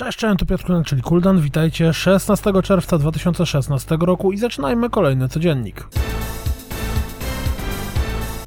Cześć, 0.00 0.18
cześć, 0.18 0.38
tu 0.38 0.46
Piotr 0.46 0.64
czyli 0.86 1.02
Kuldan. 1.02 1.40
Witajcie 1.40 1.92
16 1.92 2.52
czerwca 2.62 2.98
2016 2.98 3.96
roku 4.00 4.32
i 4.32 4.36
zaczynajmy 4.36 4.90
kolejny 4.90 5.28
codziennik. 5.28 5.88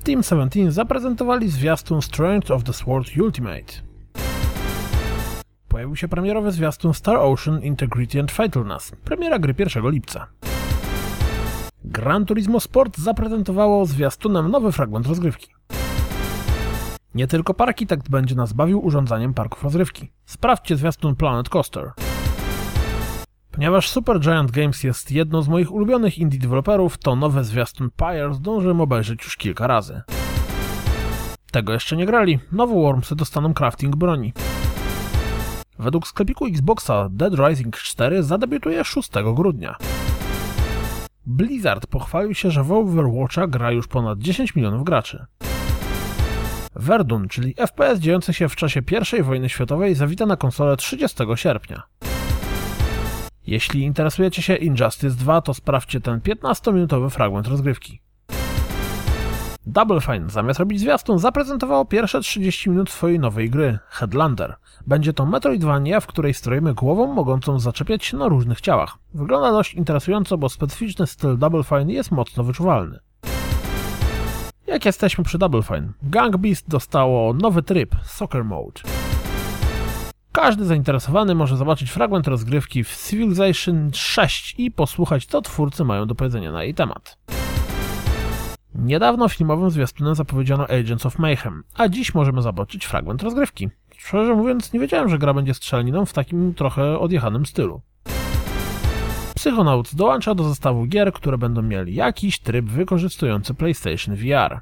Team 0.04 0.24
17 0.24 0.72
zaprezentowali 0.72 1.50
zwiastun 1.50 2.02
Strength 2.02 2.52
of 2.52 2.64
the 2.64 2.74
Sword 2.74 3.18
Ultimate. 3.18 3.74
Pojawił 5.68 5.96
się 5.96 6.08
premierowy 6.08 6.52
zwiastun 6.52 6.94
Star 6.94 7.16
Ocean 7.16 7.62
Integrity 7.62 8.20
and 8.20 8.32
Fatalness, 8.32 8.92
premiera 9.04 9.40
gry 9.40 9.56
1 9.58 9.90
lipca. 9.90 10.28
Gran 11.84 12.26
Turismo 12.26 12.60
Sport 12.60 12.98
zaprezentowało 12.98 13.86
zwiastunem 13.86 14.52
nowy 14.52 14.72
fragment 14.72 15.08
rozgrywki. 15.08 15.48
Nie 17.16 17.28
tylko 17.28 17.54
Parkitect 17.54 18.10
będzie 18.10 18.36
nas 18.36 18.54
bawił 18.54 18.86
urządzaniem 18.86 19.34
parków 19.34 19.64
rozrywki. 19.64 20.12
Sprawdźcie 20.26 20.76
zwiastun 20.76 21.16
Planet 21.16 21.50
Coaster. 21.50 21.92
Ponieważ 23.52 23.90
Supergiant 23.90 24.52
Games 24.52 24.84
jest 24.84 25.12
jedną 25.12 25.42
z 25.42 25.48
moich 25.48 25.72
ulubionych 25.72 26.18
indie 26.18 26.40
deweloperów, 26.40 26.98
to 26.98 27.16
nowe 27.16 27.44
zwiastun 27.44 27.90
Pyre 27.96 28.34
zdążyłem 28.34 28.82
obejrzeć 28.82 29.24
już 29.24 29.38
kilka 29.38 29.68
razy. 29.68 30.02
Tego 31.52 31.74
jeszcze 31.74 31.98
nie 31.98 32.06
grali, 32.06 32.40
nowe 32.52 32.74
Wormsy 32.74 33.16
dostaną 33.16 33.54
crafting 33.54 33.96
broni. 33.96 34.34
Według 35.80 36.08
sklepiku 36.08 36.46
Xboxa 36.46 37.10
Dead 37.10 37.34
Rising 37.40 37.78
4 37.78 38.24
zadebiutuje 38.24 38.84
6 38.84 39.10
grudnia. 39.34 39.76
Blizzard 41.26 41.88
pochwalił 41.88 42.34
się, 42.34 42.52
że 42.52 42.64
w 42.64 42.72
Overwatcha 42.72 43.48
gra 43.48 43.72
już 43.72 43.88
ponad 43.88 44.20
10 44.20 44.56
milionów 44.56 44.84
graczy. 44.84 45.26
Verdun, 46.76 47.28
czyli 47.28 47.56
FPS 47.68 48.00
dziejący 48.00 48.34
się 48.34 48.50
w 48.50 48.56
czasie 48.56 48.82
I 49.20 49.24
wojny 49.24 49.50
światowej, 49.50 49.96
zawita 49.96 50.26
na 50.26 50.38
konsolę 50.38 50.78
30 50.78 51.18
sierpnia. 51.36 51.84
Jeśli 53.48 53.84
interesujecie 53.84 54.42
się 54.42 54.56
Injustice 54.56 55.16
2, 55.16 55.42
to 55.42 55.54
sprawdźcie 55.54 56.02
ten 56.02 56.20
15-minutowy 56.20 57.10
fragment 57.10 57.48
rozgrywki. 57.48 58.02
Double 59.66 60.02
Fine, 60.02 60.30
zamiast 60.30 60.60
robić 60.60 60.80
zwiastun, 60.80 61.20
zaprezentowało 61.20 61.86
pierwsze 61.86 62.22
30 62.22 62.70
minut 62.70 62.90
swojej 62.90 63.20
nowej 63.20 63.50
gry, 63.50 63.80
Headlander. 63.90 64.56
Będzie 64.88 65.14
to 65.14 65.26
Metroidvania, 65.26 66.00
w 66.00 66.08
której 66.08 66.34
stroimy 66.34 66.74
głową 66.74 67.14
mogącą 67.14 67.60
zaczepiać 67.60 68.06
się 68.06 68.18
na 68.18 68.28
różnych 68.28 68.62
ciałach. 68.62 68.98
Wygląda 69.14 69.52
dość 69.52 69.74
interesująco, 69.74 70.38
bo 70.38 70.50
specyficzny 70.50 71.08
styl 71.08 71.38
Double 71.38 71.64
Fine 71.64 71.94
jest 71.94 72.12
mocno 72.12 72.44
wyczuwalny. 72.44 73.00
Jak 74.68 74.86
jesteśmy 74.86 75.24
przy 75.24 75.38
Double 75.38 75.64
Fine, 75.64 75.88
Gang 76.04 76.38
Beast 76.38 76.70
dostało 76.70 77.34
nowy 77.34 77.64
tryb, 77.64 77.96
Soccer 78.04 78.46
Mode. 78.46 78.82
Każdy 80.32 80.66
zainteresowany 80.66 81.36
może 81.36 81.58
zobaczyć 81.58 81.92
fragment 81.92 82.28
rozgrywki 82.28 82.84
w 82.84 82.98
Civilization 83.10 83.92
6 83.94 84.56
i 84.58 84.72
posłuchać, 84.72 85.26
co 85.26 85.42
twórcy 85.42 85.84
mają 85.84 86.06
do 86.06 86.16
powiedzenia 86.16 86.52
na 86.52 86.64
jej 86.64 86.74
temat. 86.74 87.18
Niedawno 88.76 89.30
filmowym 89.30 89.72
zwiastunem 89.72 90.16
zapowiedziano 90.16 90.68
Agents 90.68 91.06
of 91.06 91.20
Mayhem, 91.20 91.64
a 91.76 91.88
dziś 91.88 92.14
możemy 92.14 92.42
zobaczyć 92.42 92.86
fragment 92.86 93.24
rozgrywki. 93.24 93.70
Szczerze 93.98 94.36
mówiąc, 94.36 94.74
nie 94.74 94.80
wiedziałem, 94.80 95.10
że 95.10 95.18
gra 95.18 95.34
będzie 95.34 95.54
strzelaniną 95.54 96.06
w 96.06 96.14
takim 96.14 96.54
trochę 96.54 97.00
odjechanym 97.00 97.46
stylu. 97.46 97.82
Psychonauts 99.44 99.96
dołącza 99.96 100.36
do 100.36 100.44
zestawu 100.44 100.86
gier, 100.86 101.14
które 101.14 101.38
będą 101.38 101.62
mieli 101.62 101.96
jakiś 101.96 102.40
tryb 102.40 102.66
wykorzystujący 102.66 103.54
PlayStation 103.54 104.16
VR. 104.16 104.60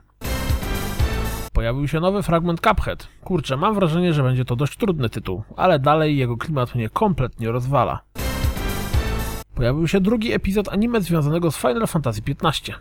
Pojawił 1.53 1.87
się 1.87 1.99
nowy 1.99 2.23
fragment 2.23 2.61
Cuphead. 2.61 3.07
Kurczę, 3.23 3.57
mam 3.57 3.75
wrażenie, 3.75 4.13
że 4.13 4.23
będzie 4.23 4.45
to 4.45 4.55
dość 4.55 4.77
trudny 4.77 5.09
tytuł, 5.09 5.43
ale 5.57 5.79
dalej 5.79 6.17
jego 6.17 6.37
klimat 6.37 6.75
mnie 6.75 6.89
kompletnie 6.89 7.51
rozwala. 7.51 8.01
Pojawił 9.55 9.87
się 9.87 9.99
drugi 9.99 10.33
epizod 10.33 10.69
anime 10.69 11.01
związanego 11.01 11.51
z 11.51 11.57
Final 11.57 11.87
Fantasy 11.87 12.21
XV. 12.41 12.73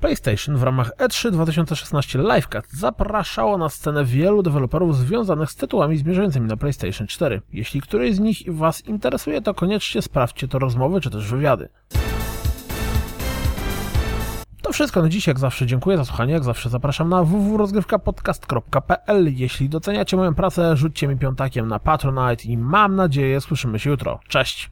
PlayStation 0.00 0.56
w 0.56 0.62
ramach 0.62 0.90
E 0.98 1.06
E3 1.06 1.30
2016 1.30 2.18
Livecat 2.18 2.68
zapraszało 2.70 3.58
na 3.58 3.68
scenę 3.68 4.04
wielu 4.04 4.42
deweloperów 4.42 4.96
związanych 4.96 5.50
z 5.50 5.56
tytułami 5.56 5.96
zmierzającymi 5.96 6.48
na 6.48 6.56
PlayStation 6.56 7.06
4. 7.06 7.42
Jeśli 7.52 7.80
któryś 7.80 8.14
z 8.14 8.20
nich 8.20 8.42
Was 8.48 8.86
interesuje, 8.86 9.42
to 9.42 9.54
koniecznie 9.54 10.02
sprawdźcie 10.02 10.48
to 10.48 10.58
rozmowy 10.58 11.00
czy 11.00 11.10
też 11.10 11.30
wywiady. 11.30 11.68
To 14.62 14.72
wszystko 14.72 15.02
na 15.02 15.08
dziś, 15.08 15.26
jak 15.26 15.38
zawsze 15.38 15.66
dziękuję 15.66 15.96
za 15.96 16.04
słuchanie, 16.04 16.32
jak 16.32 16.44
zawsze 16.44 16.68
zapraszam 16.68 17.08
na 17.08 17.24
www.rozgrywkapodcast.pl 17.24 19.34
Jeśli 19.36 19.68
doceniacie 19.68 20.16
moją 20.16 20.34
pracę, 20.34 20.76
rzućcie 20.76 21.08
mi 21.08 21.16
piątakiem 21.16 21.68
na 21.68 21.78
Patronite 21.78 22.44
i 22.44 22.56
mam 22.56 22.96
nadzieję 22.96 23.40
słyszymy 23.40 23.78
się 23.78 23.90
jutro. 23.90 24.20
Cześć! 24.28 24.70